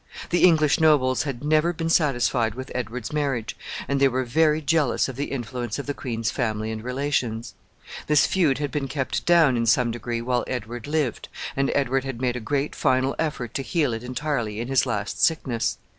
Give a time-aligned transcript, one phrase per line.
[0.31, 3.55] The English nobles had never been satisfied with Edward's marriage,
[3.87, 7.53] and they were very jealous of the influence of the queen's family and relations.
[8.07, 12.19] This feud had been kept down in some degree while Edward lived, and Edward had
[12.19, 15.77] made a great final effort to heal it entirely in his last sickness.